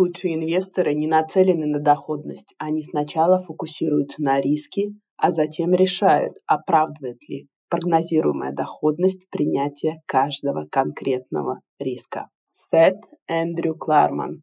Лучшие 0.00 0.36
инвесторы 0.36 0.94
не 0.94 1.06
нацелены 1.06 1.66
на 1.66 1.78
доходность. 1.78 2.54
Они 2.56 2.82
сначала 2.82 3.42
фокусируются 3.42 4.22
на 4.22 4.40
риске, 4.40 4.94
а 5.18 5.30
затем 5.30 5.74
решают, 5.74 6.38
оправдывает 6.46 7.18
ли 7.28 7.48
прогнозируемая 7.68 8.54
доходность 8.54 9.28
принятия 9.28 10.00
каждого 10.06 10.66
конкретного 10.70 11.60
риска. 11.78 12.30
Сет 12.50 12.96
Эндрю 13.28 13.74
Кларман 13.74 14.40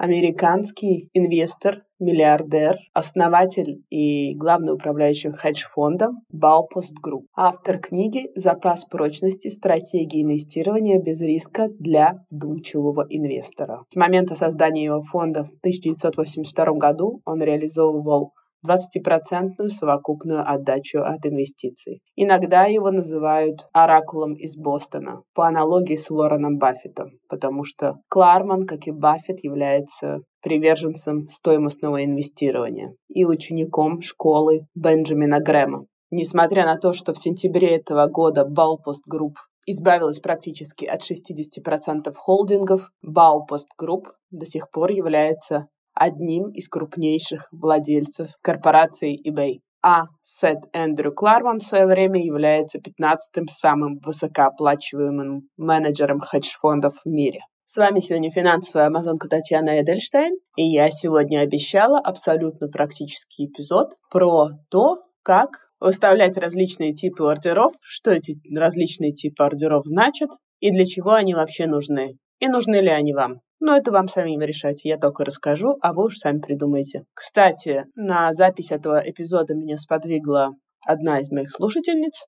американский 0.00 1.10
инвестор, 1.12 1.82
миллиардер, 1.98 2.78
основатель 2.94 3.82
и 3.90 4.34
главный 4.34 4.72
управляющий 4.72 5.30
хедж-фондом 5.30 6.22
Baupost 6.32 6.96
Group. 7.04 7.26
Автор 7.36 7.78
книги 7.78 8.30
«Запас 8.34 8.86
прочности. 8.86 9.48
Стратегии 9.48 10.22
инвестирования 10.22 10.98
без 10.98 11.20
риска 11.20 11.68
для 11.78 12.24
вдумчивого 12.30 13.06
инвестора». 13.10 13.84
С 13.90 13.96
момента 13.96 14.36
создания 14.36 14.84
его 14.84 15.02
фонда 15.02 15.44
в 15.44 15.50
1982 15.50 16.64
году 16.78 17.20
он 17.26 17.42
реализовывал 17.42 18.32
20% 18.66 19.68
совокупную 19.68 20.48
отдачу 20.48 21.00
от 21.00 21.24
инвестиций. 21.24 22.00
Иногда 22.16 22.64
его 22.64 22.90
называют 22.90 23.66
оракулом 23.72 24.34
из 24.34 24.56
Бостона, 24.56 25.22
по 25.34 25.46
аналогии 25.46 25.96
с 25.96 26.10
Уорреном 26.10 26.58
Баффетом, 26.58 27.12
потому 27.28 27.64
что 27.64 27.96
Кларман, 28.08 28.66
как 28.66 28.86
и 28.86 28.90
Баффет, 28.90 29.42
является 29.42 30.20
приверженцем 30.42 31.26
стоимостного 31.26 32.04
инвестирования 32.04 32.94
и 33.08 33.24
учеником 33.24 34.00
школы 34.00 34.66
Бенджамина 34.74 35.40
Грэма. 35.40 35.86
Несмотря 36.10 36.64
на 36.64 36.76
то, 36.76 36.92
что 36.92 37.12
в 37.12 37.18
сентябре 37.18 37.76
этого 37.76 38.06
года 38.06 38.44
Baupost 38.44 39.04
Group 39.08 39.34
избавилась 39.66 40.18
практически 40.18 40.84
от 40.84 41.02
60% 41.02 42.12
холдингов, 42.14 42.90
Baupost 43.06 43.68
Group 43.80 44.06
до 44.30 44.46
сих 44.46 44.70
пор 44.70 44.90
является 44.90 45.68
одним 46.00 46.48
из 46.48 46.68
крупнейших 46.68 47.48
владельцев 47.52 48.30
корпорации 48.40 49.20
eBay. 49.28 49.60
А 49.82 50.04
Сет 50.22 50.60
Эндрю 50.72 51.12
Кларман 51.12 51.58
в 51.58 51.62
свое 51.62 51.86
время 51.86 52.24
является 52.24 52.78
15-м 52.78 53.48
самым 53.48 53.98
высокооплачиваемым 53.98 55.42
менеджером 55.58 56.20
хедж-фондов 56.20 56.94
в 57.04 57.08
мире. 57.08 57.40
С 57.66 57.76
вами 57.76 58.00
сегодня 58.00 58.30
финансовая 58.30 58.86
амазонка 58.86 59.28
Татьяна 59.28 59.80
Эдельштейн, 59.80 60.36
и 60.56 60.62
я 60.62 60.90
сегодня 60.90 61.40
обещала 61.40 61.98
абсолютно 61.98 62.68
практический 62.68 63.46
эпизод 63.46 63.90
про 64.10 64.52
то, 64.70 65.02
как 65.22 65.50
выставлять 65.80 66.38
различные 66.38 66.94
типы 66.94 67.24
ордеров, 67.24 67.74
что 67.82 68.10
эти 68.10 68.40
различные 68.54 69.12
типы 69.12 69.44
ордеров 69.44 69.84
значат 69.84 70.30
и 70.60 70.70
для 70.70 70.86
чего 70.86 71.12
они 71.12 71.34
вообще 71.34 71.66
нужны, 71.66 72.16
и 72.38 72.48
нужны 72.48 72.76
ли 72.76 72.88
они 72.88 73.12
вам. 73.12 73.40
Но 73.60 73.76
это 73.76 73.92
вам 73.92 74.08
самим 74.08 74.40
решать. 74.40 74.84
Я 74.84 74.98
только 74.98 75.24
расскажу, 75.24 75.76
а 75.82 75.92
вы 75.92 76.06
уж 76.06 76.16
сами 76.16 76.40
придумайте. 76.40 77.04
Кстати, 77.14 77.84
на 77.94 78.32
запись 78.32 78.72
этого 78.72 79.02
эпизода 79.04 79.54
меня 79.54 79.76
сподвигла 79.76 80.54
одна 80.84 81.20
из 81.20 81.30
моих 81.30 81.50
слушательниц, 81.50 82.24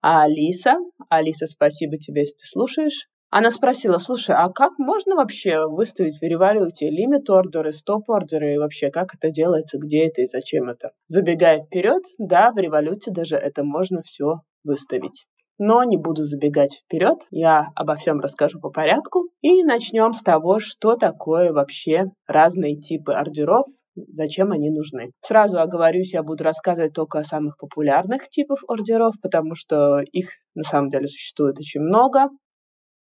Алиса. 0.00 0.76
Алиса, 1.08 1.46
спасибо 1.46 1.96
тебе, 1.96 2.22
если 2.22 2.34
ты 2.34 2.46
слушаешь. 2.46 3.08
Она 3.30 3.50
спросила, 3.50 3.98
слушай, 3.98 4.34
а 4.36 4.48
как 4.50 4.78
можно 4.78 5.16
вообще 5.16 5.66
выставить 5.66 6.18
в 6.20 6.22
революте 6.22 6.90
лимит 6.90 7.28
ордеры, 7.30 7.72
стоп 7.72 8.08
ордеры 8.10 8.54
и 8.54 8.58
вообще 8.58 8.90
как 8.90 9.14
это 9.14 9.30
делается, 9.30 9.78
где 9.78 10.06
это 10.06 10.22
и 10.22 10.26
зачем 10.26 10.68
это? 10.68 10.92
Забегая 11.06 11.64
вперед, 11.64 12.02
да, 12.18 12.52
в 12.52 12.58
революте 12.58 13.10
даже 13.10 13.36
это 13.36 13.64
можно 13.64 14.02
все 14.02 14.42
выставить. 14.62 15.26
Но 15.58 15.84
не 15.84 15.96
буду 15.96 16.24
забегать 16.24 16.82
вперед, 16.84 17.18
я 17.30 17.68
обо 17.76 17.94
всем 17.94 18.20
расскажу 18.20 18.60
по 18.60 18.70
порядку. 18.70 19.28
И 19.40 19.62
начнем 19.62 20.12
с 20.12 20.22
того, 20.22 20.58
что 20.58 20.96
такое 20.96 21.52
вообще 21.52 22.06
разные 22.26 22.76
типы 22.76 23.12
ордеров, 23.12 23.66
зачем 23.94 24.50
они 24.50 24.70
нужны. 24.70 25.12
Сразу 25.20 25.60
оговорюсь, 25.60 26.12
я 26.12 26.22
буду 26.22 26.42
рассказывать 26.42 26.92
только 26.92 27.20
о 27.20 27.24
самых 27.24 27.56
популярных 27.56 28.28
типах 28.28 28.64
ордеров, 28.66 29.14
потому 29.22 29.54
что 29.54 30.00
их 30.00 30.30
на 30.54 30.64
самом 30.64 30.88
деле 30.88 31.06
существует 31.06 31.58
очень 31.58 31.80
много, 31.80 32.30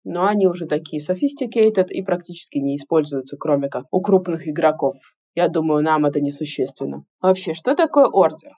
но 0.04 0.26
они 0.26 0.48
уже 0.48 0.66
такие 0.66 1.02
sophisticated 1.02 1.88
и 1.88 2.02
практически 2.04 2.58
не 2.58 2.76
используются, 2.76 3.38
кроме 3.38 3.70
как 3.70 3.86
у 3.92 4.02
крупных 4.02 4.48
игроков. 4.48 4.96
Я 5.36 5.48
думаю, 5.48 5.84
нам 5.84 6.06
это 6.06 6.20
несущественно. 6.20 7.06
Вообще, 7.22 7.54
что 7.54 7.76
такое 7.76 8.08
ордер? 8.08 8.52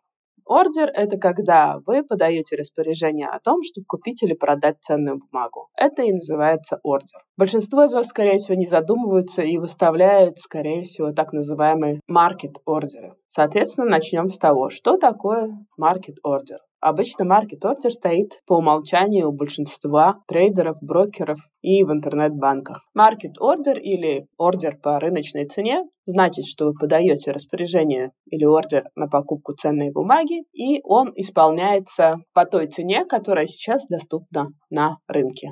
Ордер– 0.45 0.89
это 0.93 1.17
когда 1.17 1.79
вы 1.85 2.03
подаете 2.03 2.55
распоряжение 2.55 3.27
о 3.27 3.39
том, 3.39 3.61
чтобы 3.63 3.85
купить 3.85 4.23
или 4.23 4.33
продать 4.33 4.77
ценную 4.81 5.19
бумагу. 5.19 5.69
Это 5.75 6.03
и 6.03 6.11
называется 6.11 6.79
ордер. 6.83 7.23
Большинство 7.37 7.83
из 7.83 7.93
вас, 7.93 8.07
скорее 8.07 8.37
всего, 8.37 8.57
не 8.57 8.65
задумываются 8.65 9.41
и 9.41 9.57
выставляют, 9.57 10.37
скорее 10.37 10.83
всего, 10.83 11.11
так 11.13 11.33
называемые 11.33 12.01
market 12.09 12.55
ордеры. 12.65 13.15
Соответственно, 13.27 13.87
начнем 13.87 14.29
с 14.29 14.37
того, 14.37 14.69
что 14.69 14.97
такое 14.97 15.65
market 15.79 16.17
ордер. 16.23 16.59
Обычно 16.85 17.23
market 17.23 17.61
order 17.63 17.91
стоит 17.91 18.41
по 18.45 18.57
умолчанию 18.57 19.29
у 19.29 19.31
большинства 19.31 20.21
трейдеров, 20.27 20.79
брокеров 20.81 21.39
и 21.61 21.81
в 21.85 21.93
интернет-банках. 21.93 22.83
Market 22.93 23.35
order 23.39 23.79
или 23.79 24.27
ордер 24.37 24.77
по 24.79 24.99
рыночной 24.99 25.47
цене 25.47 25.85
значит, 26.05 26.43
что 26.45 26.65
вы 26.65 26.73
подаете 26.73 27.31
распоряжение 27.31 28.11
или 28.25 28.43
ордер 28.43 28.89
на 28.97 29.07
покупку 29.07 29.53
ценной 29.53 29.91
бумаги, 29.91 30.43
и 30.51 30.81
он 30.83 31.13
исполняется 31.15 32.17
по 32.33 32.43
той 32.43 32.67
цене, 32.67 33.05
которая 33.05 33.45
сейчас 33.45 33.87
доступна 33.87 34.49
на 34.69 34.97
рынке. 35.07 35.51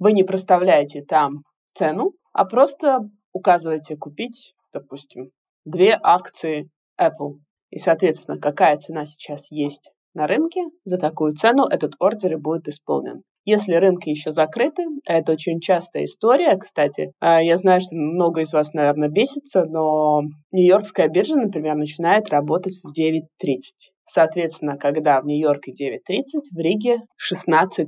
Вы 0.00 0.10
не 0.10 0.24
проставляете 0.24 1.04
там 1.04 1.44
цену, 1.74 2.14
а 2.32 2.44
просто 2.46 2.98
указываете 3.32 3.96
купить, 3.96 4.54
допустим, 4.72 5.30
две 5.64 5.96
акции 6.02 6.68
Apple. 7.00 7.38
И, 7.70 7.78
соответственно, 7.78 8.40
какая 8.40 8.76
цена 8.78 9.04
сейчас 9.04 9.52
есть 9.52 9.92
на 10.14 10.26
рынке, 10.26 10.62
за 10.84 10.98
такую 10.98 11.32
цену 11.32 11.64
этот 11.64 11.94
ордер 11.98 12.32
и 12.34 12.36
будет 12.36 12.68
исполнен. 12.68 13.22
Если 13.46 13.74
рынки 13.74 14.08
еще 14.08 14.30
закрыты, 14.30 14.84
а 15.06 15.18
это 15.18 15.32
очень 15.32 15.60
частая 15.60 16.04
история, 16.04 16.56
кстати, 16.56 17.12
а, 17.20 17.42
я 17.42 17.58
знаю, 17.58 17.80
что 17.80 17.94
много 17.94 18.40
из 18.40 18.54
вас, 18.54 18.72
наверное, 18.72 19.10
бесится, 19.10 19.66
но 19.66 20.22
Нью-Йоркская 20.50 21.08
биржа, 21.08 21.36
например, 21.36 21.74
начинает 21.76 22.30
работать 22.30 22.80
в 22.82 22.98
9.30. 22.98 23.92
Соответственно, 24.06 24.78
когда 24.78 25.20
в 25.20 25.26
Нью-Йорке 25.26 25.72
9.30, 25.72 26.22
в 26.52 26.58
Риге 26.58 27.02
16.30. 27.20 27.84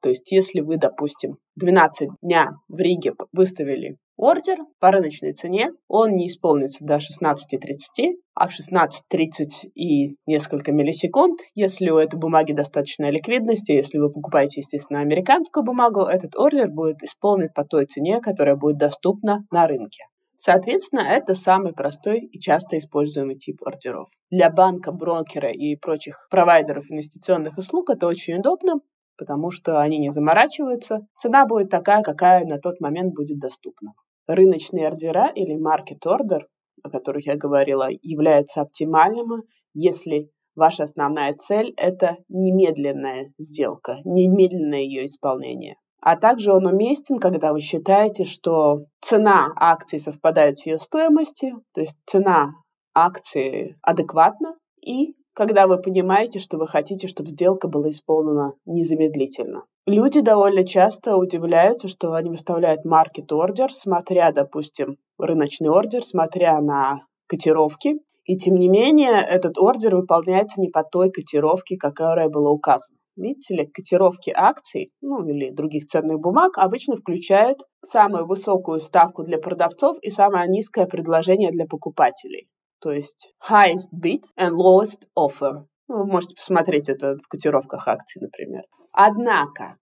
То 0.00 0.08
есть, 0.08 0.30
если 0.32 0.60
вы, 0.60 0.78
допустим, 0.78 1.36
12 1.56 2.08
дня 2.22 2.52
в 2.68 2.78
Риге 2.78 3.12
выставили 3.32 3.96
ордер 4.18 4.58
по 4.80 4.90
рыночной 4.90 5.32
цене, 5.32 5.70
он 5.86 6.16
не 6.16 6.26
исполнится 6.26 6.84
до 6.84 6.96
16.30, 6.96 8.16
а 8.34 8.48
в 8.48 8.50
16.30 8.50 9.70
и 9.74 10.16
несколько 10.26 10.72
миллисекунд, 10.72 11.40
если 11.54 11.88
у 11.90 11.96
этой 11.96 12.18
бумаги 12.18 12.52
достаточная 12.52 13.10
ликвидности, 13.10 13.72
если 13.72 13.98
вы 13.98 14.12
покупаете, 14.12 14.60
естественно, 14.60 15.00
американскую 15.00 15.64
бумагу, 15.64 16.00
этот 16.00 16.36
ордер 16.36 16.68
будет 16.68 17.02
исполнен 17.02 17.48
по 17.54 17.64
той 17.64 17.86
цене, 17.86 18.20
которая 18.20 18.56
будет 18.56 18.76
доступна 18.76 19.46
на 19.50 19.66
рынке. 19.66 20.04
Соответственно, 20.36 21.00
это 21.00 21.34
самый 21.34 21.72
простой 21.72 22.20
и 22.20 22.38
часто 22.38 22.78
используемый 22.78 23.36
тип 23.36 23.60
ордеров. 23.66 24.08
Для 24.30 24.50
банка, 24.50 24.92
брокера 24.92 25.50
и 25.50 25.74
прочих 25.74 26.28
провайдеров 26.30 26.90
инвестиционных 26.90 27.58
услуг 27.58 27.90
это 27.90 28.06
очень 28.06 28.38
удобно, 28.38 28.74
потому 29.16 29.50
что 29.50 29.80
они 29.80 29.98
не 29.98 30.10
заморачиваются. 30.10 31.06
Цена 31.16 31.44
будет 31.44 31.70
такая, 31.70 32.02
какая 32.02 32.44
на 32.44 32.58
тот 32.58 32.80
момент 32.80 33.14
будет 33.14 33.40
доступна. 33.40 33.94
Рыночные 34.28 34.86
ордера 34.86 35.32
или 35.34 35.56
market 35.56 36.06
order, 36.06 36.42
о 36.82 36.90
которых 36.90 37.26
я 37.26 37.36
говорила, 37.36 37.88
являются 38.02 38.60
оптимальным, 38.60 39.42
если 39.72 40.30
ваша 40.54 40.82
основная 40.84 41.32
цель– 41.32 41.72
это 41.76 42.18
немедленная 42.28 43.32
сделка, 43.38 44.00
немедленное 44.04 44.80
ее 44.80 45.06
исполнение. 45.06 45.76
А 46.00 46.16
также 46.16 46.52
он 46.52 46.66
уместен, 46.66 47.18
когда 47.18 47.52
вы 47.52 47.60
считаете, 47.60 48.24
что 48.24 48.84
цена 49.00 49.48
акции 49.56 49.98
совпадает 49.98 50.58
с 50.58 50.66
ее 50.66 50.78
стоимостью, 50.78 51.62
то 51.72 51.80
есть 51.80 51.96
цена 52.06 52.52
акции 52.94 53.76
адекватна, 53.82 54.56
и 54.80 55.14
когда 55.32 55.66
вы 55.66 55.80
понимаете, 55.80 56.38
что 56.38 56.58
вы 56.58 56.66
хотите, 56.68 57.06
чтобы 57.08 57.30
сделка 57.30 57.68
была 57.68 57.90
исполнена 57.90 58.52
незамедлительно. 58.66 59.64
Люди 59.88 60.20
довольно 60.20 60.66
часто 60.66 61.16
удивляются, 61.16 61.88
что 61.88 62.12
они 62.12 62.28
выставляют 62.28 62.84
маркет 62.84 63.32
ордер, 63.32 63.72
смотря, 63.72 64.32
допустим, 64.32 64.98
рыночный 65.16 65.70
ордер, 65.70 66.04
смотря 66.04 66.60
на 66.60 67.06
котировки, 67.26 67.94
и 68.24 68.36
тем 68.36 68.56
не 68.56 68.68
менее 68.68 69.12
этот 69.26 69.56
ордер 69.56 69.96
выполняется 69.96 70.60
не 70.60 70.68
по 70.68 70.84
той 70.84 71.10
котировке, 71.10 71.78
которая 71.78 72.28
была 72.28 72.50
указана. 72.50 72.98
Видите 73.16 73.54
ли, 73.54 73.66
котировки 73.66 74.30
акций, 74.36 74.92
ну 75.00 75.26
или 75.26 75.48
других 75.48 75.86
ценных 75.86 76.20
бумаг 76.20 76.58
обычно 76.58 76.98
включают 76.98 77.60
самую 77.82 78.26
высокую 78.26 78.80
ставку 78.80 79.24
для 79.24 79.38
продавцов 79.38 79.96
и 80.02 80.10
самое 80.10 80.46
низкое 80.50 80.84
предложение 80.84 81.50
для 81.50 81.64
покупателей. 81.64 82.46
То 82.80 82.92
есть 82.92 83.32
highest 83.50 83.88
bid 83.94 84.24
and 84.38 84.50
lowest 84.50 85.08
offer. 85.18 85.64
Ну, 85.88 85.96
вы 85.96 86.04
можете 86.04 86.34
посмотреть 86.34 86.90
это 86.90 87.16
в 87.16 87.26
котировках 87.26 87.88
акций, 87.88 88.20
например. 88.20 88.64
Однако, 89.00 89.76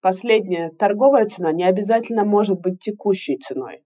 последняя 0.00 0.70
торговая 0.70 1.26
цена 1.26 1.50
не 1.50 1.64
обязательно 1.64 2.24
может 2.24 2.60
быть 2.60 2.78
текущей 2.78 3.36
ценой. 3.36 3.82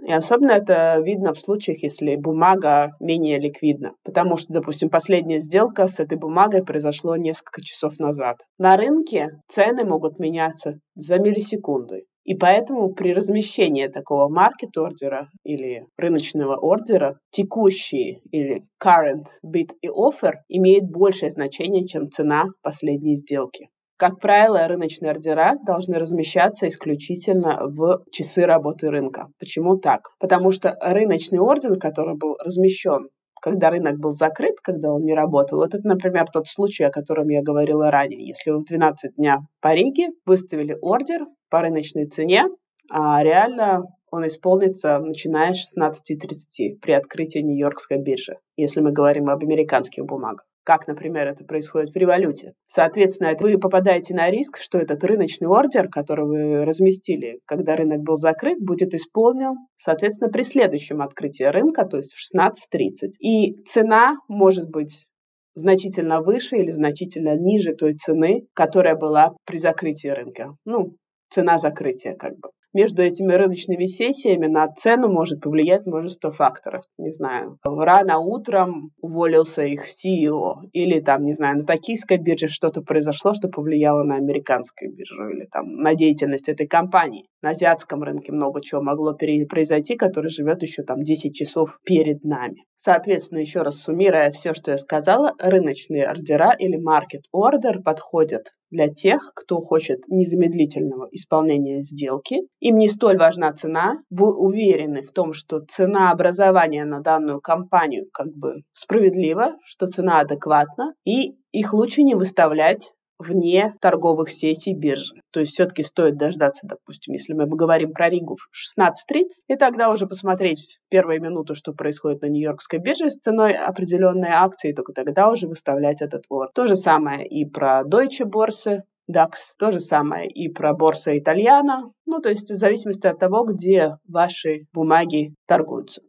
И 0.00 0.12
особенно 0.12 0.52
это 0.52 1.00
видно 1.04 1.32
в 1.32 1.40
случаях, 1.40 1.82
если 1.82 2.14
бумага 2.14 2.92
менее 3.00 3.40
ликвидна. 3.40 3.94
Потому 4.04 4.36
что, 4.36 4.52
допустим, 4.52 4.90
последняя 4.90 5.40
сделка 5.40 5.88
с 5.88 5.98
этой 5.98 6.16
бумагой 6.16 6.64
произошло 6.64 7.16
несколько 7.16 7.62
часов 7.62 7.98
назад. 7.98 8.36
На 8.60 8.76
рынке 8.76 9.40
цены 9.48 9.84
могут 9.84 10.20
меняться 10.20 10.78
за 10.94 11.18
миллисекунды. 11.18 12.04
И 12.22 12.36
поэтому 12.36 12.94
при 12.94 13.12
размещении 13.12 13.88
такого 13.88 14.28
маркет-ордера 14.28 15.30
или 15.42 15.84
рыночного 15.96 16.56
ордера 16.58 17.18
текущий 17.32 18.20
или 18.30 18.62
current 18.80 19.26
bid 19.44 19.70
и 19.80 19.88
offer 19.88 20.34
имеет 20.46 20.88
большее 20.88 21.30
значение, 21.30 21.88
чем 21.88 22.08
цена 22.08 22.44
последней 22.62 23.16
сделки. 23.16 23.68
Как 23.98 24.20
правило, 24.20 24.68
рыночные 24.68 25.10
ордера 25.10 25.56
должны 25.66 25.98
размещаться 25.98 26.68
исключительно 26.68 27.66
в 27.66 28.04
часы 28.12 28.46
работы 28.46 28.90
рынка. 28.90 29.26
Почему 29.40 29.76
так? 29.76 30.10
Потому 30.20 30.52
что 30.52 30.78
рыночный 30.80 31.40
ордер, 31.40 31.78
который 31.78 32.16
был 32.16 32.36
размещен 32.38 33.08
когда 33.40 33.70
рынок 33.70 34.00
был 34.00 34.10
закрыт, 34.10 34.56
когда 34.60 34.92
он 34.92 35.04
не 35.04 35.14
работал. 35.14 35.60
Вот 35.60 35.72
это, 35.72 35.86
например, 35.86 36.26
тот 36.26 36.48
случай, 36.48 36.82
о 36.82 36.90
котором 36.90 37.28
я 37.28 37.40
говорила 37.40 37.88
ранее. 37.88 38.26
Если 38.26 38.50
вы 38.50 38.58
в 38.58 38.64
12 38.64 39.14
дня 39.14 39.38
по 39.60 39.72
Риге 39.74 40.08
выставили 40.26 40.76
ордер 40.80 41.24
по 41.48 41.60
рыночной 41.60 42.06
цене, 42.06 42.46
а 42.90 43.22
реально 43.22 43.84
он 44.10 44.26
исполнится 44.26 44.98
начиная 44.98 45.52
с 45.52 45.72
16.30 45.78 46.80
при 46.82 46.90
открытии 46.90 47.38
Нью-Йоркской 47.38 48.02
биржи, 48.02 48.38
если 48.56 48.80
мы 48.80 48.90
говорим 48.90 49.30
об 49.30 49.40
американских 49.44 50.04
бумагах 50.04 50.47
как, 50.68 50.86
например, 50.86 51.26
это 51.28 51.46
происходит 51.46 51.94
в 51.94 51.96
революте. 51.96 52.52
Соответственно, 52.66 53.34
вы 53.40 53.58
попадаете 53.58 54.14
на 54.14 54.28
риск, 54.28 54.58
что 54.58 54.76
этот 54.76 55.02
рыночный 55.02 55.48
ордер, 55.48 55.88
который 55.88 56.26
вы 56.26 56.64
разместили, 56.66 57.40
когда 57.46 57.74
рынок 57.74 58.00
был 58.02 58.16
закрыт, 58.16 58.58
будет 58.60 58.92
исполнен, 58.92 59.54
соответственно, 59.76 60.30
при 60.30 60.42
следующем 60.42 61.00
открытии 61.00 61.44
рынка, 61.44 61.86
то 61.86 61.96
есть 61.96 62.12
в 62.12 62.36
16.30. 62.36 63.12
И 63.18 63.62
цена 63.64 64.18
может 64.28 64.68
быть 64.68 65.06
значительно 65.54 66.20
выше 66.20 66.56
или 66.56 66.70
значительно 66.70 67.34
ниже 67.34 67.72
той 67.72 67.94
цены, 67.94 68.46
которая 68.52 68.94
была 68.94 69.36
при 69.46 69.56
закрытии 69.56 70.08
рынка. 70.08 70.54
Ну, 70.66 70.96
цена 71.30 71.56
закрытия 71.56 72.14
как 72.14 72.38
бы 72.38 72.50
между 72.78 73.02
этими 73.02 73.32
рыночными 73.32 73.86
сессиями 73.86 74.46
на 74.46 74.68
цену 74.68 75.08
может 75.08 75.40
повлиять 75.40 75.84
множество 75.84 76.30
факторов. 76.30 76.84
Не 76.96 77.10
знаю, 77.10 77.58
рано 77.64 78.20
утром 78.20 78.92
уволился 79.00 79.64
их 79.64 79.86
CEO, 79.86 80.68
или 80.72 81.00
там, 81.00 81.24
не 81.24 81.32
знаю, 81.32 81.58
на 81.58 81.64
токийской 81.64 82.18
бирже 82.18 82.46
что-то 82.46 82.80
произошло, 82.80 83.34
что 83.34 83.48
повлияло 83.48 84.04
на 84.04 84.14
американскую 84.14 84.94
биржу, 84.94 85.28
или 85.28 85.46
там 85.50 85.74
на 85.74 85.96
деятельность 85.96 86.48
этой 86.48 86.68
компании. 86.68 87.26
На 87.42 87.50
азиатском 87.50 88.02
рынке 88.04 88.30
много 88.32 88.60
чего 88.60 88.80
могло 88.80 89.14
произойти, 89.14 89.96
который 89.96 90.30
живет 90.30 90.62
еще 90.62 90.82
там 90.84 91.02
10 91.02 91.34
часов 91.34 91.78
перед 91.84 92.22
нами. 92.22 92.64
Соответственно, 92.76 93.40
еще 93.40 93.62
раз 93.62 93.80
суммируя 93.80 94.30
все, 94.30 94.54
что 94.54 94.70
я 94.70 94.76
сказала, 94.76 95.34
рыночные 95.38 96.06
ордера 96.06 96.52
или 96.56 96.78
market 96.78 97.22
order 97.34 97.82
подходят 97.82 98.52
для 98.70 98.88
тех, 98.88 99.32
кто 99.34 99.60
хочет 99.60 100.06
незамедлительного 100.08 101.08
исполнения 101.10 101.80
сделки. 101.80 102.42
Им 102.68 102.76
не 102.76 102.90
столь 102.90 103.16
важна 103.16 103.50
цена. 103.54 104.02
Вы 104.10 104.36
уверены 104.36 105.00
в 105.00 105.10
том, 105.10 105.32
что 105.32 105.60
цена 105.60 106.10
образования 106.10 106.84
на 106.84 107.00
данную 107.00 107.40
компанию 107.40 108.10
как 108.12 108.28
бы 108.34 108.56
справедлива, 108.74 109.56
что 109.64 109.86
цена 109.86 110.20
адекватна, 110.20 110.92
и 111.02 111.38
их 111.50 111.72
лучше 111.72 112.02
не 112.02 112.14
выставлять 112.14 112.92
вне 113.18 113.74
торговых 113.80 114.28
сессий 114.30 114.74
биржи. 114.74 115.14
То 115.30 115.40
есть 115.40 115.52
все-таки 115.52 115.82
стоит 115.82 116.18
дождаться, 116.18 116.66
допустим, 116.66 117.14
если 117.14 117.32
мы 117.32 117.46
говорим 117.46 117.94
про 117.94 118.10
Ригу 118.10 118.36
в 118.36 118.78
16.30, 118.78 119.24
и 119.48 119.56
тогда 119.56 119.90
уже 119.90 120.06
посмотреть 120.06 120.78
первые 120.90 121.20
минуты, 121.20 121.54
что 121.54 121.72
происходит 121.72 122.20
на 122.20 122.26
Нью-Йоркской 122.26 122.80
бирже 122.80 123.08
с 123.08 123.16
ценой 123.16 123.54
определенной 123.54 124.32
акции, 124.32 124.72
и 124.72 124.74
только 124.74 124.92
тогда 124.92 125.30
уже 125.30 125.48
выставлять 125.48 126.02
этот 126.02 126.24
вор. 126.28 126.50
То 126.54 126.66
же 126.66 126.76
самое 126.76 127.26
и 127.26 127.46
про 127.48 127.82
Deutsche 127.82 128.26
Börse, 128.26 128.82
DAX. 129.10 129.32
То 129.58 129.72
же 129.72 129.80
самое 129.80 130.28
и 130.28 130.48
про 130.48 130.74
борса 130.74 131.18
итальяна. 131.18 131.92
Ну, 132.06 132.20
то 132.20 132.28
есть 132.28 132.50
в 132.50 132.54
зависимости 132.54 133.06
от 133.06 133.18
того, 133.18 133.44
где 133.44 133.96
ваши 134.06 134.66
бумаги 134.72 135.34
торгуются. 135.46 136.02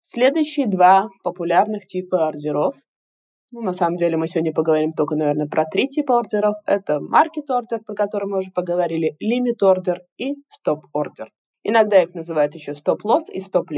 Следующие 0.00 0.66
два 0.66 1.08
популярных 1.22 1.86
типа 1.86 2.28
ордеров 2.28 2.74
ну, 3.50 3.62
на 3.62 3.72
самом 3.72 3.96
деле 3.96 4.18
мы 4.18 4.26
сегодня 4.26 4.52
поговорим 4.52 4.92
только, 4.92 5.16
наверное, 5.16 5.46
про 5.46 5.64
три 5.64 5.88
типа 5.88 6.18
ордеров. 6.18 6.56
Это 6.66 6.98
market 6.98 7.48
order, 7.50 7.80
про 7.82 7.94
который 7.94 8.28
мы 8.28 8.38
уже 8.38 8.50
поговорили, 8.50 9.16
limit 9.22 9.62
order 9.62 10.00
и 10.18 10.34
stop 10.34 10.82
order. 10.94 11.28
Иногда 11.62 12.02
их 12.02 12.14
называют 12.14 12.54
еще 12.54 12.72
loss 12.72 13.30
и 13.32 13.40
stop 13.40 13.68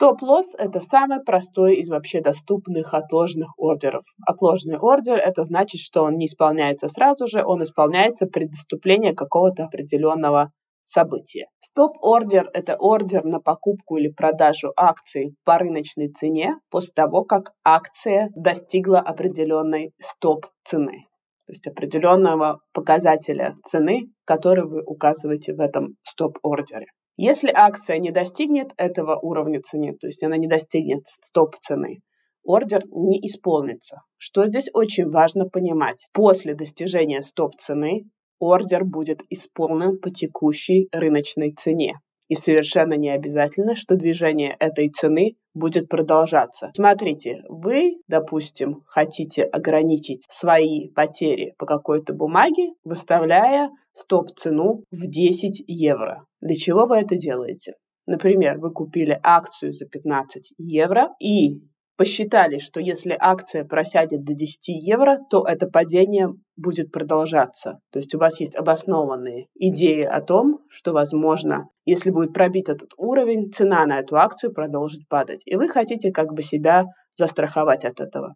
loss– 0.00 0.46
это 0.58 0.80
самый 0.80 1.22
простой 1.24 1.76
из 1.76 1.90
вообще 1.90 2.20
доступных 2.20 2.94
отложенных 2.94 3.58
ордеров. 3.58 4.04
Отложенный 4.26 4.78
ордер– 4.78 5.14
это 5.16 5.44
значит, 5.44 5.80
что 5.80 6.02
он 6.04 6.16
не 6.16 6.26
исполняется 6.26 6.88
сразу 6.88 7.26
же, 7.26 7.44
он 7.44 7.62
исполняется 7.62 8.26
при 8.26 8.46
доступлении 8.46 9.12
какого-то 9.12 9.64
определенного 9.64 10.52
события. 10.84 11.48
Стоп-ордер– 11.62 12.50
это 12.52 12.76
ордер 12.76 13.24
на 13.24 13.40
покупку 13.40 13.96
или 13.96 14.08
продажу 14.08 14.72
акций 14.76 15.34
по 15.44 15.58
рыночной 15.58 16.08
цене 16.08 16.56
после 16.70 16.92
того, 16.94 17.24
как 17.24 17.52
акция 17.64 18.30
достигла 18.36 19.00
определенной 19.00 19.92
стоп-цены, 19.98 21.06
то 21.46 21.52
есть 21.52 21.66
определенного 21.66 22.60
показателя 22.72 23.56
цены, 23.64 24.12
который 24.26 24.64
вы 24.64 24.82
указываете 24.82 25.54
в 25.54 25.60
этом 25.60 25.96
стоп-ордере. 26.02 26.86
Если 27.16 27.50
акция 27.54 27.98
не 27.98 28.10
достигнет 28.10 28.72
этого 28.76 29.18
уровня 29.18 29.60
цены, 29.60 29.96
то 29.96 30.06
есть 30.06 30.22
она 30.22 30.36
не 30.38 30.46
достигнет 30.46 31.06
стоп-цены, 31.06 32.00
ордер 32.42 32.84
не 32.90 33.18
исполнится. 33.26 34.02
Что 34.16 34.46
здесь 34.46 34.70
очень 34.72 35.10
важно 35.10 35.48
понимать. 35.48 36.08
После 36.12 36.54
достижения 36.54 37.22
стоп-цены 37.22 38.04
ордер 38.38 38.84
будет 38.84 39.20
исполнен 39.28 39.98
по 39.98 40.10
текущей 40.10 40.88
рыночной 40.90 41.52
цене. 41.52 42.00
И 42.32 42.34
совершенно 42.34 42.94
не 42.94 43.10
обязательно, 43.10 43.76
что 43.76 43.94
движение 43.94 44.56
этой 44.58 44.88
цены 44.88 45.36
будет 45.52 45.90
продолжаться. 45.90 46.70
Смотрите, 46.74 47.42
вы, 47.46 47.98
допустим, 48.08 48.84
хотите 48.86 49.42
ограничить 49.42 50.24
свои 50.30 50.88
потери 50.88 51.54
по 51.58 51.66
какой-то 51.66 52.14
бумаге, 52.14 52.70
выставляя 52.84 53.68
стоп-цену 53.92 54.84
в 54.90 55.06
10 55.06 55.62
евро. 55.66 56.24
Для 56.40 56.54
чего 56.54 56.86
вы 56.86 57.00
это 57.00 57.16
делаете? 57.16 57.74
Например, 58.06 58.58
вы 58.58 58.72
купили 58.72 59.20
акцию 59.22 59.74
за 59.74 59.84
15 59.84 60.54
евро 60.56 61.10
и 61.20 61.60
посчитали, 61.96 62.58
что 62.58 62.80
если 62.80 63.16
акция 63.18 63.64
просядет 63.64 64.24
до 64.24 64.34
10 64.34 64.68
евро, 64.68 65.18
то 65.30 65.44
это 65.46 65.66
падение 65.66 66.28
будет 66.56 66.90
продолжаться. 66.90 67.80
То 67.90 67.98
есть 67.98 68.14
у 68.14 68.18
вас 68.18 68.40
есть 68.40 68.56
обоснованные 68.56 69.48
идеи 69.54 70.02
о 70.02 70.20
том, 70.20 70.60
что, 70.68 70.92
возможно, 70.92 71.68
если 71.84 72.10
будет 72.10 72.32
пробит 72.32 72.68
этот 72.68 72.92
уровень, 72.96 73.52
цена 73.52 73.84
на 73.86 74.00
эту 74.00 74.16
акцию 74.16 74.52
продолжит 74.52 75.08
падать. 75.08 75.42
И 75.46 75.56
вы 75.56 75.68
хотите 75.68 76.12
как 76.12 76.32
бы 76.32 76.42
себя 76.42 76.86
застраховать 77.14 77.84
от 77.84 78.00
этого. 78.00 78.34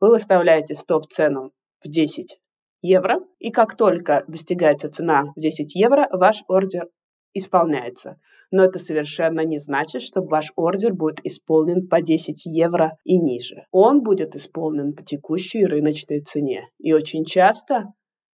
Вы 0.00 0.10
выставляете 0.10 0.74
стоп-цену 0.74 1.52
в 1.82 1.88
10 1.88 2.38
евро, 2.82 3.20
и 3.38 3.50
как 3.50 3.76
только 3.76 4.24
достигается 4.28 4.88
цена 4.88 5.24
в 5.34 5.40
10 5.40 5.74
евро, 5.74 6.08
ваш 6.12 6.42
ордер 6.48 6.88
исполняется. 7.38 8.18
Но 8.50 8.64
это 8.64 8.78
совершенно 8.78 9.40
не 9.40 9.58
значит, 9.58 10.02
что 10.02 10.22
ваш 10.22 10.52
ордер 10.56 10.94
будет 10.94 11.20
исполнен 11.24 11.88
по 11.88 12.00
10 12.00 12.46
евро 12.46 12.96
и 13.04 13.18
ниже. 13.18 13.64
Он 13.70 14.02
будет 14.02 14.36
исполнен 14.36 14.94
по 14.94 15.02
текущей 15.02 15.64
рыночной 15.66 16.20
цене. 16.20 16.68
И 16.78 16.92
очень 16.92 17.24
часто 17.24 17.92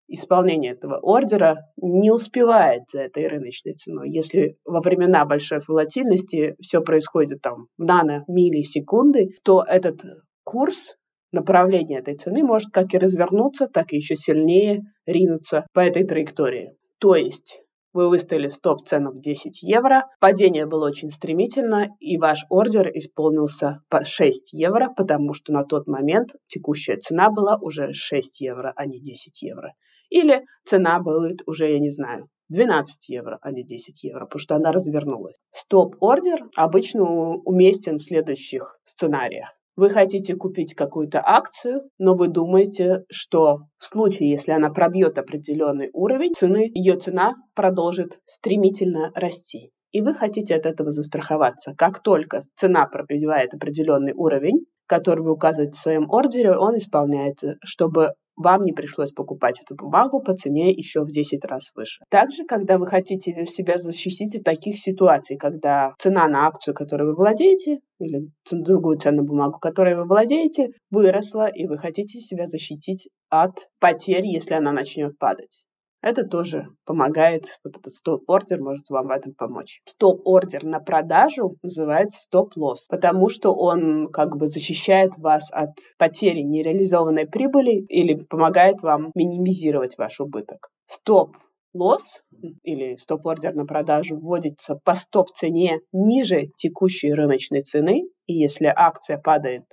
исполнение 0.07 0.73
этого 0.73 0.97
ордера 0.97 1.71
не 1.77 2.11
успевает 2.11 2.83
за 2.89 3.01
этой 3.01 3.27
рыночной 3.27 3.73
ценой. 3.73 4.11
Если 4.11 4.57
во 4.65 4.81
времена 4.81 5.25
большой 5.25 5.59
волатильности 5.65 6.55
все 6.61 6.81
происходит 6.81 7.41
там 7.41 7.67
в 7.77 7.83
нано-миллисекунды, 7.83 9.35
то 9.43 9.63
этот 9.65 10.01
курс 10.43 10.95
направление 11.31 11.99
этой 11.99 12.17
цены 12.17 12.43
может 12.43 12.71
как 12.71 12.93
и 12.93 12.97
развернуться, 12.97 13.67
так 13.67 13.93
и 13.93 13.97
еще 13.97 14.15
сильнее 14.15 14.81
ринуться 15.05 15.65
по 15.73 15.79
этой 15.79 16.05
траектории. 16.05 16.75
То 16.99 17.15
есть 17.15 17.61
вы 17.93 18.09
выставили 18.09 18.47
стоп-цену 18.47 19.11
в 19.11 19.19
10 19.19 19.63
евро, 19.63 20.07
падение 20.19 20.65
было 20.65 20.87
очень 20.87 21.09
стремительно, 21.09 21.89
и 21.99 22.17
ваш 22.17 22.45
ордер 22.49 22.89
исполнился 22.93 23.81
по 23.89 24.03
6 24.05 24.53
евро, 24.53 24.89
потому 24.95 25.33
что 25.33 25.53
на 25.53 25.63
тот 25.63 25.87
момент 25.87 26.31
текущая 26.47 26.97
цена 26.97 27.29
была 27.29 27.57
уже 27.57 27.93
6 27.93 28.41
евро, 28.41 28.73
а 28.75 28.85
не 28.85 28.99
10 29.01 29.41
евро. 29.41 29.73
Или 30.09 30.45
цена 30.65 30.99
будет 30.99 31.41
уже, 31.45 31.71
я 31.71 31.79
не 31.79 31.89
знаю, 31.89 32.27
12 32.49 33.09
евро, 33.09 33.39
а 33.41 33.51
не 33.51 33.63
10 33.63 34.03
евро, 34.03 34.25
потому 34.25 34.39
что 34.39 34.55
она 34.55 34.71
развернулась. 34.71 35.37
Стоп-ордер 35.51 36.49
обычно 36.55 37.03
уместен 37.03 37.97
в 37.97 38.03
следующих 38.03 38.79
сценариях. 38.83 39.55
Вы 39.77 39.89
хотите 39.89 40.35
купить 40.35 40.75
какую-то 40.75 41.21
акцию, 41.25 41.89
но 41.97 42.15
вы 42.15 42.27
думаете, 42.27 43.05
что 43.09 43.61
в 43.77 43.85
случае, 43.85 44.29
если 44.29 44.51
она 44.51 44.69
пробьет 44.69 45.17
определенный 45.17 45.89
уровень 45.93 46.33
цены, 46.33 46.69
ее 46.73 46.97
цена 46.97 47.35
продолжит 47.55 48.19
стремительно 48.25 49.11
расти. 49.15 49.71
и 49.91 50.01
вы 50.01 50.13
хотите 50.13 50.55
от 50.55 50.65
этого 50.65 50.89
застраховаться. 50.91 51.73
Как 51.77 52.01
только 52.01 52.41
цена 52.55 52.85
пробивает 52.85 53.53
определенный 53.53 54.13
уровень, 54.13 54.65
который 54.91 55.23
вы 55.23 55.31
указываете 55.31 55.71
в 55.71 55.81
своем 55.81 56.11
ордере, 56.11 56.51
он 56.57 56.75
исполняется, 56.75 57.55
чтобы 57.63 58.11
вам 58.35 58.63
не 58.63 58.73
пришлось 58.73 59.11
покупать 59.11 59.61
эту 59.61 59.73
бумагу 59.75 60.21
по 60.21 60.33
цене 60.33 60.69
еще 60.69 61.05
в 61.05 61.07
10 61.07 61.45
раз 61.45 61.71
выше. 61.75 62.03
Также, 62.09 62.43
когда 62.43 62.77
вы 62.77 62.87
хотите 62.87 63.45
себя 63.45 63.77
защитить 63.77 64.35
от 64.35 64.43
таких 64.43 64.77
ситуаций, 64.79 65.37
когда 65.37 65.93
цена 65.97 66.27
на 66.27 66.45
акцию, 66.45 66.73
которой 66.73 67.03
вы 67.03 67.15
владеете, 67.15 67.79
или 67.99 68.27
другую 68.51 68.97
ценную 68.97 69.25
бумагу, 69.25 69.59
которой 69.59 69.95
вы 69.95 70.03
владеете, 70.03 70.71
выросла, 70.89 71.47
и 71.47 71.67
вы 71.67 71.77
хотите 71.77 72.19
себя 72.19 72.45
защитить 72.45 73.07
от 73.29 73.69
потерь, 73.79 74.25
если 74.25 74.55
она 74.55 74.73
начнет 74.73 75.17
падать. 75.17 75.63
Это 76.01 76.25
тоже 76.25 76.67
помогает, 76.85 77.45
вот 77.63 77.77
этот 77.77 77.93
стоп-ордер 77.93 78.59
может 78.59 78.89
вам 78.89 79.07
в 79.07 79.11
этом 79.11 79.33
помочь. 79.35 79.81
Стоп-ордер 79.85 80.63
на 80.63 80.79
продажу 80.79 81.57
называется 81.61 82.19
стоп-лосс, 82.19 82.87
потому 82.89 83.29
что 83.29 83.53
он 83.53 84.07
как 84.11 84.35
бы 84.35 84.47
защищает 84.47 85.11
вас 85.17 85.49
от 85.51 85.69
потери 85.99 86.41
нереализованной 86.41 87.27
прибыли 87.27 87.85
или 87.87 88.15
помогает 88.15 88.81
вам 88.81 89.11
минимизировать 89.13 89.95
ваш 89.99 90.19
убыток. 90.19 90.69
Стоп 90.87 91.37
лосс 91.75 92.23
или 92.63 92.95
стоп-ордер 92.95 93.53
на 93.53 93.65
продажу 93.65 94.17
вводится 94.17 94.79
по 94.83 94.95
стоп-цене 94.95 95.81
ниже 95.91 96.47
текущей 96.57 97.13
рыночной 97.13 97.61
цены, 97.61 98.05
и 98.25 98.33
если 98.33 98.73
акция 98.75 99.19
падает 99.19 99.65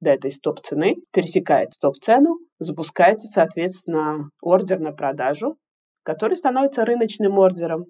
до 0.00 0.10
этой 0.10 0.30
стоп-цены, 0.30 0.96
пересекает 1.12 1.72
стоп-цену, 1.72 2.38
запускается, 2.60 3.26
соответственно, 3.26 4.30
ордер 4.40 4.78
на 4.78 4.92
продажу, 4.92 5.56
который 6.02 6.36
становится 6.36 6.84
рыночным 6.84 7.38
ордером, 7.38 7.86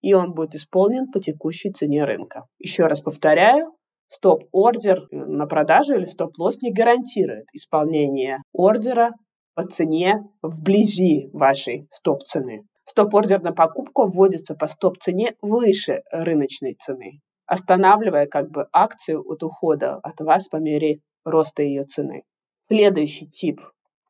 и 0.00 0.12
он 0.14 0.34
будет 0.34 0.54
исполнен 0.54 1.10
по 1.10 1.20
текущей 1.20 1.70
цене 1.70 2.04
рынка. 2.04 2.44
Еще 2.58 2.84
раз 2.84 3.00
повторяю, 3.00 3.74
стоп-ордер 4.08 5.06
на 5.10 5.46
продажу 5.46 5.94
или 5.94 6.06
стоп-лосс 6.06 6.60
не 6.60 6.72
гарантирует 6.72 7.46
исполнение 7.52 8.38
ордера 8.52 9.12
по 9.54 9.64
цене 9.66 10.22
вблизи 10.42 11.30
вашей 11.32 11.86
стоп-цены. 11.90 12.66
Стоп-ордер 12.84 13.40
на 13.40 13.52
покупку 13.52 14.06
вводится 14.06 14.54
по 14.54 14.68
стоп-цене 14.68 15.36
выше 15.40 16.02
рыночной 16.10 16.74
цены, 16.74 17.20
останавливая 17.46 18.26
как 18.26 18.50
бы 18.50 18.66
акцию 18.72 19.22
от 19.26 19.42
ухода 19.42 19.94
от 20.02 20.20
вас 20.20 20.48
по 20.48 20.56
мере 20.56 20.98
роста 21.24 21.62
ее 21.62 21.84
цены. 21.84 22.24
Следующий 22.68 23.26
тип 23.26 23.60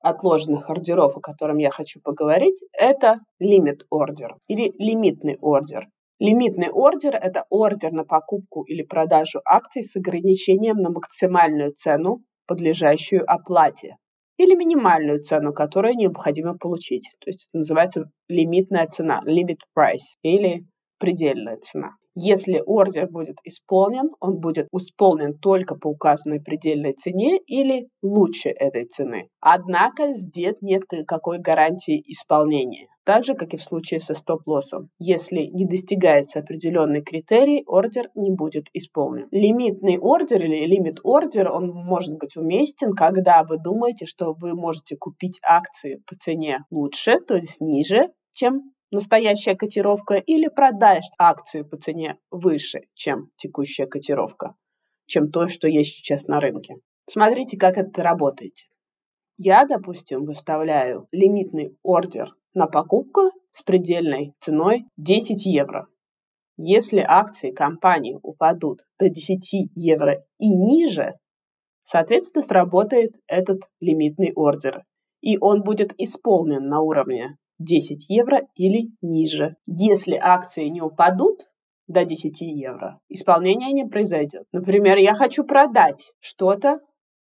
отложенных 0.05 0.69
ордеров, 0.71 1.17
о 1.17 1.21
котором 1.21 1.59
я 1.59 1.71
хочу 1.71 2.01
поговорить, 2.03 2.63
это 2.73 3.21
лимит 3.39 3.87
ордер 3.91 4.37
или 4.47 4.73
лимитный 4.79 5.39
ордер. 5.41 5.89
Лимитный 6.21 6.71
ордер– 6.71 7.17
это 7.23 7.45
ордер 7.51 7.91
на 7.93 8.05
покупку 8.05 8.63
или 8.63 8.83
продажу 8.83 9.41
акций 9.45 9.83
с 9.83 9.97
ограничением 9.97 10.77
на 10.77 10.91
максимальную 10.91 11.73
цену, 11.73 12.23
подлежащую 12.47 13.25
оплате, 13.27 13.97
или 14.37 14.55
минимальную 14.55 15.19
цену, 15.21 15.53
которую 15.53 15.95
необходимо 15.95 16.57
получить. 16.57 17.11
То 17.21 17.31
есть 17.31 17.49
это 17.49 17.59
называется 17.59 18.11
лимитная 18.29 18.87
цена, 18.87 19.23
limit 19.27 19.59
price, 19.77 20.17
или 20.23 20.67
предельная 20.99 21.57
цена. 21.57 21.93
Если 22.15 22.63
ордер 22.65 23.11
будет 23.11 23.39
исполнен, 23.45 24.11
он 24.21 24.39
будет 24.39 24.69
исполнен 24.73 25.37
только 25.37 25.75
по 25.75 25.89
указанной 25.89 26.41
предельной 26.41 26.93
цене 26.93 27.39
или 27.39 27.89
лучше 28.03 28.51
этой 28.51 28.85
цены. 28.87 29.29
Однако 29.41 30.13
здесь 30.13 30.57
нет 30.61 30.85
никакой 30.93 31.39
гарантии 31.39 32.03
исполнения. 32.07 32.89
Так 33.05 33.25
же, 33.25 33.35
как 33.35 33.53
и 33.53 33.59
в 33.59 33.63
случае 33.63 34.01
со 34.01 34.15
стоп-лоссом. 34.15 34.89
Если 34.99 35.51
не 35.53 35.67
достигается 35.67 36.39
определенный 36.39 37.03
критерий, 37.03 37.63
ордер 37.67 38.09
не 38.15 38.31
будет 38.31 38.69
исполнен. 38.73 39.29
Лимитный 39.31 39.99
ордер 39.99 40.43
или 40.43 40.65
лимит 40.67 41.01
ордер, 41.03 41.51
он 41.51 41.69
может 41.71 42.17
быть 42.17 42.37
уместен, 42.37 42.95
когда 42.95 43.45
вы 43.45 43.59
думаете, 43.59 44.07
что 44.07 44.33
вы 44.33 44.55
можете 44.55 44.97
купить 44.97 45.39
акции 45.43 46.03
по 46.07 46.15
цене 46.15 46.61
лучше, 46.71 47.19
то 47.21 47.35
есть 47.35 47.61
ниже, 47.61 48.09
чем 48.33 48.74
настоящая 48.95 49.57
котировка 49.57 50.15
или 50.15 50.49
продаешь 50.49 51.11
акцию 51.19 51.69
по 51.69 51.77
цене 51.77 52.17
выше, 52.31 52.83
чем 52.95 53.31
текущая 53.37 53.87
котировка, 53.87 54.55
чем 55.07 55.31
то, 55.31 55.49
что 55.49 55.69
есть 55.69 55.97
сейчас 55.97 56.27
на 56.29 56.41
рынке. 56.41 56.77
Смотрите, 57.07 57.59
как 57.59 57.77
это 57.77 58.03
работает. 58.03 58.55
Я, 59.37 59.67
допустим, 59.67 60.25
выставляю 60.25 61.09
лимитный 61.13 61.77
ордер 61.83 62.35
на 62.55 62.67
покупку 62.67 63.33
с 63.51 63.63
предельной 63.63 64.33
ценой 64.41 64.87
10 64.97 65.45
евро. 65.45 65.89
Если 66.57 67.05
акции 67.07 67.51
компании 67.51 68.19
упадут 68.23 68.83
до 68.99 69.09
10 69.09 69.71
евро 69.75 70.25
и 70.39 70.55
ниже, 70.55 71.19
соответственно, 71.83 72.43
сработает 72.43 73.15
этот 73.27 73.63
лимитный 73.81 74.33
ордер. 74.35 74.85
И 75.21 75.37
он 75.39 75.63
будет 75.63 75.95
исполнен 75.99 76.69
на 76.69 76.81
уровне 76.81 77.37
10 77.59 78.09
евро 78.11 78.43
или 78.55 78.91
ниже. 79.03 79.57
Если 79.67 80.15
акции 80.15 80.67
не 80.67 80.83
упадут 80.83 81.41
до 81.87 82.05
10 82.05 82.41
евро, 82.41 83.01
исполнение 83.09 83.73
не 83.73 83.87
произойдет. 83.87 84.45
Например, 84.53 84.97
я 84.97 85.15
хочу 85.15 85.45
продать 85.45 86.13
что-то 86.21 86.81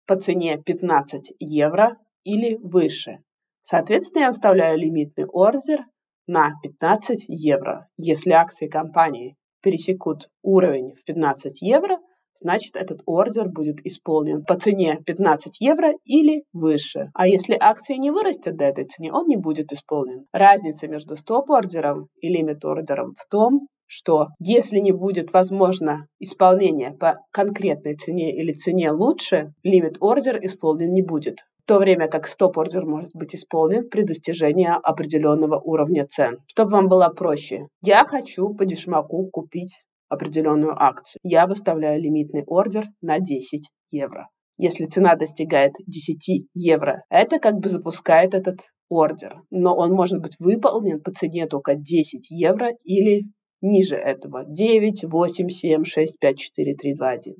по 0.06 0.16
цене 0.16 0.58
15 0.58 1.34
евро 1.38 1.96
или 2.24 2.56
выше. 2.56 3.18
Соответственно, 3.62 4.22
я 4.22 4.26
выставляю 4.28 4.78
лимитный 4.78 5.26
ордер 5.26 5.84
на 6.26 6.52
15 6.62 7.24
евро. 7.28 7.88
Если 7.96 8.32
акции 8.32 8.68
компании 8.68 9.36
пересекут 9.62 10.30
уровень 10.42 10.94
в 10.94 11.04
15 11.04 11.62
евро, 11.62 11.98
значит 12.40 12.76
этот 12.76 13.00
ордер 13.06 13.48
будет 13.48 13.84
исполнен 13.86 14.44
по 14.44 14.56
цене 14.56 15.00
15 15.06 15.60
евро 15.60 15.92
или 16.04 16.44
выше. 16.52 17.10
А 17.14 17.26
если 17.26 17.56
акция 17.58 17.96
не 17.96 18.10
вырастет 18.10 18.56
до 18.56 18.64
этой 18.64 18.86
цены, 18.86 19.12
он 19.12 19.26
не 19.26 19.36
будет 19.36 19.72
исполнен. 19.72 20.26
Разница 20.32 20.88
между 20.88 21.16
стоп-ордером 21.16 22.08
и 22.20 22.28
лимит-ордером 22.28 23.14
в 23.18 23.26
том, 23.30 23.68
что 23.86 24.28
если 24.38 24.78
не 24.78 24.92
будет 24.92 25.32
возможно 25.32 26.06
исполнение 26.20 26.92
по 26.92 27.18
конкретной 27.32 27.96
цене 27.96 28.32
или 28.36 28.52
цене 28.52 28.92
лучше, 28.92 29.52
лимит-ордер 29.64 30.38
исполнен 30.44 30.92
не 30.92 31.02
будет. 31.02 31.38
В 31.64 31.66
то 31.66 31.78
время 31.78 32.08
как 32.08 32.26
стоп-ордер 32.26 32.86
может 32.86 33.10
быть 33.14 33.34
исполнен 33.34 33.88
при 33.88 34.02
достижении 34.02 34.68
определенного 34.68 35.58
уровня 35.58 36.06
цен. 36.06 36.38
Чтобы 36.46 36.70
вам 36.70 36.88
было 36.88 37.08
проще, 37.08 37.66
я 37.82 38.04
хочу 38.04 38.54
по 38.54 38.64
дешмаку 38.64 39.28
купить 39.30 39.84
определенную 40.10 40.74
акцию. 40.76 41.20
Я 41.22 41.46
выставляю 41.46 42.02
лимитный 42.02 42.44
ордер 42.44 42.88
на 43.00 43.18
10 43.18 43.70
евро. 43.90 44.28
Если 44.58 44.84
цена 44.84 45.14
достигает 45.14 45.72
10 45.86 46.48
евро, 46.52 47.04
это 47.08 47.38
как 47.38 47.60
бы 47.60 47.68
запускает 47.68 48.34
этот 48.34 48.60
ордер. 48.90 49.40
Но 49.50 49.74
он 49.74 49.92
может 49.92 50.20
быть 50.20 50.36
выполнен 50.38 51.00
по 51.00 51.12
цене 51.12 51.46
только 51.46 51.76
10 51.76 52.30
евро 52.30 52.72
или 52.84 53.22
ниже 53.62 53.96
этого. 53.96 54.44
9, 54.44 55.04
8, 55.04 55.48
7, 55.48 55.84
6, 55.84 56.18
5, 56.18 56.38
4, 56.38 56.74
3, 56.74 56.94
2, 56.94 57.10
1. 57.10 57.34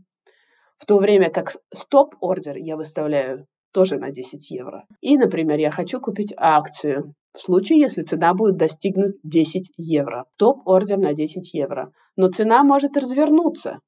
В 0.79 0.87
то 0.87 0.97
время 0.97 1.29
как 1.31 1.53
стоп-ордер 1.75 2.57
я 2.57 2.77
выставляю 2.77 3.47
тоже 3.73 3.99
на 3.99 4.11
10 4.11 4.50
евро. 4.50 4.87
И, 5.00 5.19
например, 5.19 5.59
я 5.59 5.71
хочу 5.71 6.00
купить 6.00 6.33
акцию 6.37 7.15
в 7.35 7.41
случае, 7.41 7.81
если 7.81 8.03
цена 8.03 8.35
будет 8.35 8.57
достигнуть 8.57 9.17
10 9.23 9.73
евро. 9.77 10.27
Топ-ордер 10.37 10.99
на 10.99 11.15
10 11.15 11.55
евро. 11.55 11.93
Но 12.17 12.29
цена 12.29 12.65
может 12.65 12.97
развернуться 12.97 13.79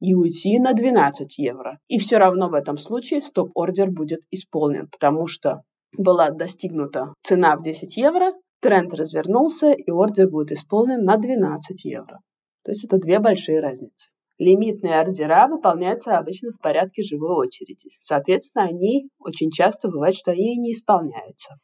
и 0.00 0.14
уйти 0.14 0.58
на 0.58 0.74
12 0.74 1.38
евро. 1.38 1.78
И 1.88 1.98
все 1.98 2.18
равно 2.18 2.48
в 2.48 2.54
этом 2.54 2.76
случае 2.76 3.20
стоп-ордер 3.20 3.90
будет 3.90 4.20
исполнен, 4.30 4.88
потому 4.88 5.26
что 5.26 5.62
была 5.96 6.30
достигнута 6.30 7.14
цена 7.22 7.56
в 7.56 7.62
10 7.62 7.96
евро, 7.96 8.34
тренд 8.60 8.92
развернулся, 8.94 9.70
и 9.72 9.90
ордер 9.90 10.28
будет 10.28 10.52
исполнен 10.52 11.04
на 11.04 11.16
12 11.16 11.84
евро. 11.84 12.20
То 12.64 12.70
есть 12.70 12.84
это 12.84 12.98
две 12.98 13.18
большие 13.18 13.60
разницы. 13.60 14.10
Лимитные 14.38 14.98
ордера 14.98 15.46
выполняются 15.48 16.18
обычно 16.18 16.50
в 16.50 16.60
порядке 16.60 17.02
живой 17.02 17.46
очереди. 17.46 17.88
Соответственно, 18.00 18.64
они 18.64 19.08
очень 19.18 19.50
часто 19.50 19.88
бывает, 19.88 20.16
что 20.16 20.32
они 20.32 20.56
не 20.56 20.72
исполняются. 20.72 21.54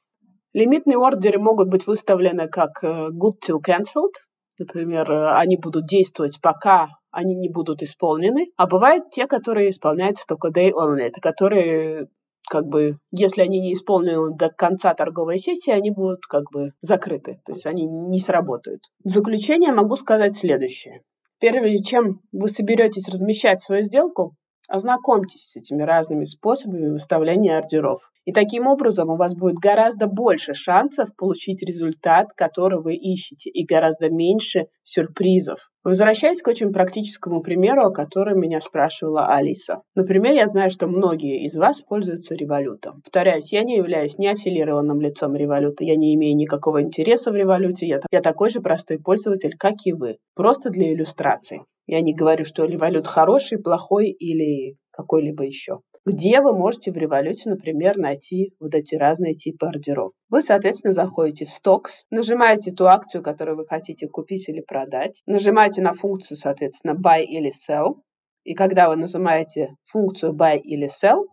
Лимитные 0.53 0.99
ордеры 0.99 1.39
могут 1.39 1.69
быть 1.69 1.87
выставлены 1.87 2.49
как 2.49 2.83
э, 2.83 3.09
good 3.11 3.37
till 3.47 3.59
cancelled. 3.65 4.15
Например, 4.59 5.11
э, 5.11 5.33
они 5.37 5.57
будут 5.57 5.87
действовать, 5.87 6.41
пока 6.43 6.89
они 7.11 7.37
не 7.37 7.49
будут 7.49 7.83
исполнены. 7.83 8.49
А 8.57 8.67
бывают 8.67 9.11
те, 9.11 9.27
которые 9.27 9.71
исполняются 9.71 10.25
только 10.27 10.49
day 10.49 10.73
only. 10.73 11.03
Это 11.03 11.21
которые 11.21 12.09
как 12.49 12.67
бы, 12.67 12.99
если 13.13 13.43
они 13.43 13.61
не 13.61 13.75
исполнены 13.75 14.35
до 14.37 14.49
конца 14.51 14.93
торговой 14.95 15.39
сессии, 15.39 15.71
они 15.71 15.91
будут 15.93 16.27
как 16.27 16.51
бы 16.51 16.73
закрыты, 16.81 17.41
то 17.45 17.53
есть 17.53 17.65
они 17.65 17.87
не 17.87 18.19
сработают. 18.19 18.81
В 19.05 19.11
заключение 19.11 19.73
могу 19.73 19.97
сказать 19.97 20.37
следующее. 20.37 21.03
Прежде 21.39 21.83
чем 21.83 22.21
вы 22.33 22.49
соберетесь 22.49 23.09
размещать 23.09 23.63
свою 23.63 23.85
сделку, 23.85 24.35
ознакомьтесь 24.69 25.51
с 25.51 25.57
этими 25.57 25.83
разными 25.83 26.25
способами 26.25 26.91
выставления 26.91 27.57
ордеров. 27.57 28.11
И 28.31 28.33
таким 28.33 28.69
образом 28.69 29.11
у 29.11 29.17
вас 29.17 29.35
будет 29.35 29.57
гораздо 29.57 30.07
больше 30.07 30.55
шансов 30.55 31.09
получить 31.17 31.63
результат, 31.63 32.29
который 32.37 32.81
вы 32.81 32.95
ищете, 32.95 33.51
и 33.51 33.67
гораздо 33.67 34.09
меньше 34.09 34.67
сюрпризов, 34.85 35.69
Возвращаясь 35.83 36.41
к 36.41 36.47
очень 36.47 36.73
практическому 36.73 37.43
примеру, 37.43 37.87
о 37.87 37.93
котором 37.93 38.39
меня 38.39 38.61
спрашивала 38.61 39.27
Алиса. 39.35 39.81
Например, 39.97 40.33
я 40.35 40.47
знаю, 40.47 40.71
что 40.71 40.87
многие 40.87 41.45
из 41.45 41.57
вас 41.57 41.81
пользуются 41.81 42.37
револютом. 42.37 43.01
Повторяюсь, 43.03 43.53
я 43.53 43.65
не 43.65 43.79
являюсь 43.79 44.17
не 44.17 44.29
аффилированным 44.29 45.01
лицом 45.01 45.35
революта, 45.35 45.83
я 45.83 45.97
не 45.97 46.15
имею 46.15 46.37
никакого 46.37 46.83
интереса 46.83 47.33
в 47.33 47.35
революте, 47.35 47.89
я, 47.89 47.99
я 48.13 48.21
такой 48.21 48.51
же 48.51 48.61
простой 48.61 49.01
пользователь, 49.01 49.57
как 49.59 49.75
и 49.85 49.93
вы. 49.93 50.19
Просто 50.37 50.71
для 50.71 50.93
иллюстрации. 50.93 51.63
Я 51.89 52.01
не 52.01 52.15
говорю, 52.15 52.45
что 52.45 52.65
револют 52.65 53.09
хороший, 53.09 53.59
плохой 53.59 54.11
или 54.11 54.77
какой-либо 54.93 55.43
еще 55.43 55.81
где 56.07 56.41
вы 56.41 56.57
можете 56.57 56.93
в 56.93 56.97
революте, 56.97 57.49
например, 57.51 57.99
найти 57.99 58.55
вот 58.59 58.75
эти 58.75 58.95
разные 58.95 59.35
типы 59.35 59.67
ордеров. 59.67 60.13
Вы, 60.29 60.41
соответственно, 60.41 60.93
заходите 60.93 61.45
в 61.45 61.49
Stocks, 61.49 61.91
нажимаете 62.11 62.73
ту 62.73 62.87
акцию, 62.87 63.23
которую 63.23 63.59
вы 63.59 63.67
хотите 63.67 64.09
купить 64.09 64.49
или 64.49 64.61
продать, 64.61 65.21
нажимаете 65.27 65.83
на 65.83 65.93
функцию, 65.93 66.39
соответственно, 66.39 66.93
Buy 66.93 67.23
или 67.23 67.51
Sell, 67.51 67.97
и 68.45 68.55
когда 68.55 68.89
вы 68.89 68.97
нажимаете 68.97 69.77
функцию 69.85 70.33
Buy 70.35 70.59
или 70.59 70.89
Sell, 70.89 71.27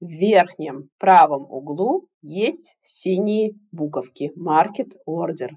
в 0.00 0.08
верхнем 0.08 0.88
правом 0.98 1.46
углу 1.50 2.06
есть 2.22 2.76
синие 2.84 3.52
буковки 3.72 4.32
Market 4.38 4.92
Order 5.08 5.50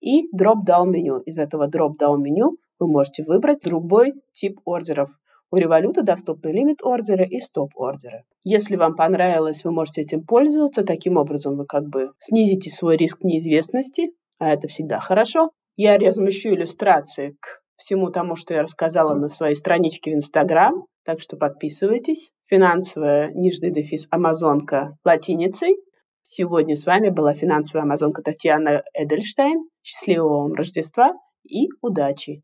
и 0.00 0.28
Drop-Down 0.36 0.86
меню. 0.86 1.18
Из 1.18 1.38
этого 1.38 1.68
Drop-Down 1.68 2.18
меню 2.18 2.56
вы 2.78 2.88
можете 2.88 3.24
выбрать 3.24 3.62
другой 3.64 4.14
тип 4.32 4.60
ордеров– 4.64 5.10
у 5.50 5.56
революта 5.56 6.02
доступны 6.02 6.50
лимит 6.50 6.82
ордеры 6.82 7.26
и 7.26 7.40
стоп 7.40 7.70
ордеры. 7.76 8.24
Если 8.44 8.76
вам 8.76 8.96
понравилось, 8.96 9.64
вы 9.64 9.72
можете 9.72 10.02
этим 10.02 10.24
пользоваться. 10.24 10.84
Таким 10.84 11.16
образом 11.16 11.56
вы 11.56 11.64
как 11.66 11.88
бы 11.88 12.12
снизите 12.18 12.70
свой 12.70 12.96
риск 12.96 13.22
неизвестности, 13.22 14.12
а 14.38 14.50
это 14.50 14.68
всегда 14.68 15.00
хорошо. 15.00 15.50
Я 15.76 15.96
размещу 15.98 16.50
иллюстрации 16.50 17.36
к 17.40 17.60
всему 17.76 18.10
тому, 18.10 18.36
что 18.36 18.54
я 18.54 18.62
рассказала 18.62 19.14
на 19.14 19.28
своей 19.28 19.54
страничке 19.54 20.10
в 20.10 20.14
Инстаграм, 20.14 20.84
так 21.04 21.20
что 21.20 21.36
подписывайтесь. 21.36 22.30
Финансовая 22.46 23.30
нижний 23.32 23.70
дефис 23.70 24.08
Амазонка 24.10 24.96
латиницей. 25.04 25.76
Сегодня 26.20 26.76
с 26.76 26.84
вами 26.84 27.08
была 27.08 27.32
финансовая 27.32 27.84
амазонка 27.84 28.22
Татьяна 28.22 28.82
Эдельштейн. 28.92 29.68
Счастливого 29.82 30.42
вам 30.42 30.54
Рождества 30.54 31.14
и 31.44 31.68
удачи! 31.80 32.42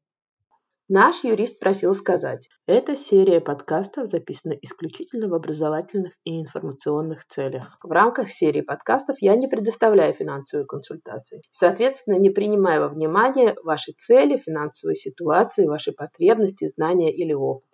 Наш 0.90 1.24
юрист 1.24 1.60
просил 1.60 1.94
сказать, 1.94 2.50
эта 2.66 2.94
серия 2.94 3.40
подкастов 3.40 4.06
записана 4.06 4.52
исключительно 4.60 5.28
в 5.28 5.34
образовательных 5.34 6.12
и 6.24 6.38
информационных 6.38 7.24
целях. 7.24 7.78
В 7.82 7.90
рамках 7.90 8.28
серии 8.28 8.60
подкастов 8.60 9.16
я 9.20 9.34
не 9.34 9.48
предоставляю 9.48 10.12
финансовые 10.12 10.66
консультации. 10.66 11.40
Соответственно, 11.52 12.16
не 12.16 12.28
принимаю 12.28 12.82
во 12.82 12.88
внимание 12.88 13.56
ваши 13.64 13.92
цели, 13.92 14.36
финансовые 14.36 14.96
ситуации, 14.96 15.66
ваши 15.66 15.92
потребности, 15.92 16.68
знания 16.68 17.10
или 17.16 17.32
опыт. 17.32 17.73